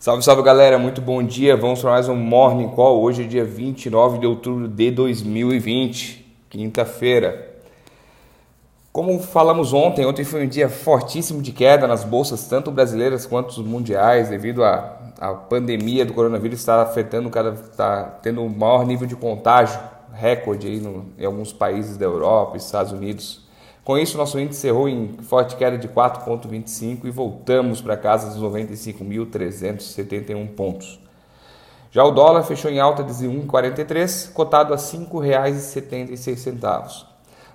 [0.00, 1.56] Salve, salve galera, muito bom dia.
[1.56, 3.02] Vamos para mais um Morning Call.
[3.02, 7.56] Hoje é dia 29 de outubro de 2020, quinta-feira.
[8.92, 13.60] Como falamos ontem, ontem foi um dia fortíssimo de queda nas bolsas, tanto brasileiras quanto
[13.64, 17.54] mundiais, devido à, à pandemia do coronavírus está afetando cada.
[17.54, 19.80] está tendo o maior nível de contágio,
[20.12, 23.47] recorde aí no, em alguns países da Europa, Estados Unidos.
[23.88, 28.38] Com isso, nosso índice cerrou em forte queda de 4,25 e voltamos para casa dos
[28.38, 31.00] 95.371 pontos.
[31.90, 37.06] Já o dólar fechou em alta de 1,43, cotado a R$ 5,76.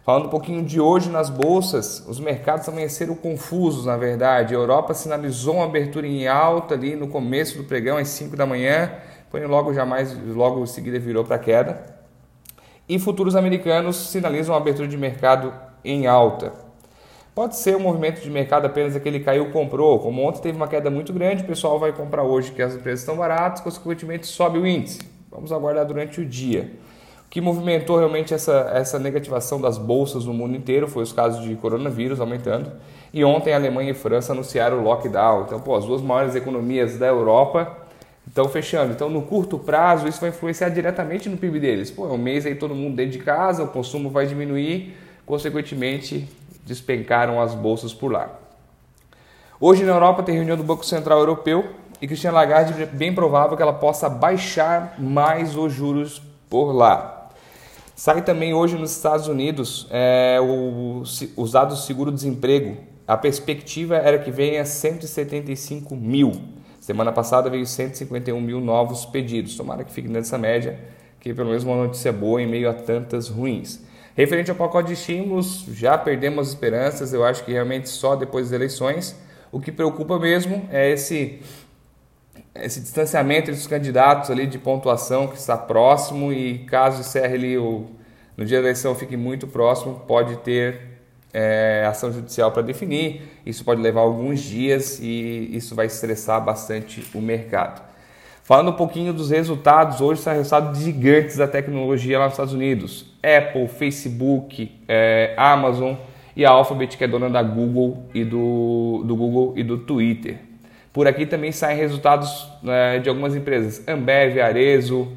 [0.04, 4.56] Falando um pouquinho de hoje nas bolsas, os mercados amanheceram confusos, na verdade.
[4.56, 8.48] A Europa sinalizou uma abertura em alta ali no começo do pregão, às 5 da
[8.48, 8.92] manhã,
[9.30, 11.94] porém logo jamais, logo em seguida virou para queda.
[12.90, 16.64] E futuros americanos sinalizam uma abertura de mercado em alta.
[17.36, 19.98] Pode ser um movimento de mercado apenas aquele caiu comprou.
[19.98, 23.00] Como ontem teve uma queda muito grande, o pessoal vai comprar hoje que as empresas
[23.00, 25.00] estão baratas, consequentemente sobe o índice.
[25.32, 26.72] Vamos aguardar durante o dia.
[27.26, 31.44] O que movimentou realmente essa, essa negativação das bolsas no mundo inteiro foi os casos
[31.44, 32.72] de coronavírus aumentando.
[33.12, 35.46] E ontem a Alemanha e a França anunciaram o lockdown.
[35.48, 37.76] Então, pô, as duas maiores economias da Europa
[38.28, 38.94] estão fechando.
[38.94, 41.90] Então, no curto prazo, isso vai influenciar diretamente no PIB deles.
[41.90, 44.96] Pô, é um mês aí todo mundo dentro de casa, o consumo vai diminuir
[45.26, 46.28] consequentemente
[46.66, 48.40] despencaram as bolsas por lá.
[49.60, 51.66] Hoje na Europa tem reunião do Banco Central Europeu
[52.02, 57.30] e Christiane Lagarde é bem provável que ela possa baixar mais os juros por lá.
[57.96, 61.04] Sai também hoje nos Estados Unidos é, o,
[61.38, 62.78] os dados do seguro-desemprego.
[63.08, 66.32] A perspectiva era que venha 175 mil.
[66.80, 69.56] Semana passada veio 151 mil novos pedidos.
[69.56, 70.80] Tomara que fique nessa média,
[71.20, 73.80] que pelo menos uma notícia boa em meio a tantas ruins.
[74.16, 78.54] Referente ao pacote de estímulos, já perdemos esperanças, eu acho que realmente só depois das
[78.54, 79.16] eleições.
[79.52, 81.42] O que preocupa mesmo é esse,
[82.54, 87.58] esse distanciamento entre os candidatos ali de pontuação que está próximo e caso encerre ali
[87.58, 87.88] o,
[88.38, 90.94] no dia da eleição fique muito próximo, pode ter
[91.34, 93.24] é, ação judicial para definir.
[93.44, 97.93] Isso pode levar alguns dias e isso vai estressar bastante o mercado.
[98.44, 102.54] Falando um pouquinho dos resultados, hoje está resultado de gigantes da tecnologia lá nos Estados
[102.54, 103.06] Unidos.
[103.24, 105.94] Apple, Facebook, é, Amazon
[106.36, 110.40] e a Alphabet, que é dona da Google e do, do Google e do Twitter.
[110.92, 115.08] Por aqui também saem resultados é, de algumas empresas: Ambev, Arezo,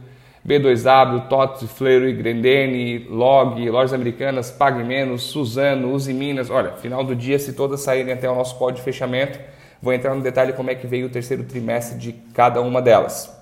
[0.47, 6.49] B2W, TOTS, Fleury, Grendene, Log, Lojas Americanas, Pague Menos, Suzano, Use Minas.
[6.49, 9.37] Olha, final do dia, se todas saírem até o nosso código de fechamento,
[9.81, 13.35] Vou entrar no detalhe como é que veio o terceiro trimestre de cada uma delas.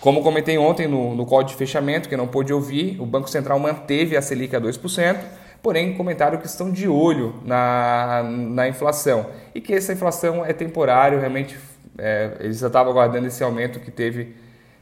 [0.00, 3.58] Como comentei ontem no, no código de fechamento, que não pôde ouvir, o Banco Central
[3.58, 5.18] manteve a Selic a 2%,
[5.60, 11.18] porém comentaram que estão de olho na, na inflação e que essa inflação é temporária,
[11.18, 11.58] realmente
[11.98, 14.36] é, eles já estavam aguardando esse aumento que teve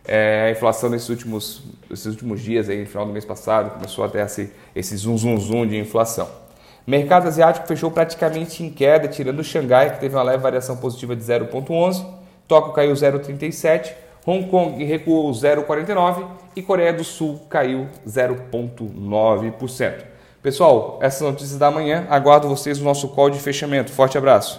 [0.06, 4.04] é, a inflação nesses últimos, nesses últimos dias, aí, no final do mês passado, começou
[4.04, 6.45] até esse, esse zum zum zum de inflação.
[6.86, 11.16] Mercado asiático fechou praticamente em queda, tirando o Xangai, que teve uma leve variação positiva
[11.16, 12.06] de 0,11,
[12.47, 13.92] Tóquio caiu 0,37,
[14.24, 16.24] Hong Kong recuou 0,49
[16.54, 19.94] e Coreia do Sul caiu 0,9%.
[20.41, 23.91] Pessoal, essas notícias da manhã, aguardo vocês no nosso call de fechamento.
[23.91, 24.54] Forte abraço!